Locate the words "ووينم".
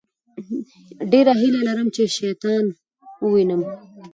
3.23-3.61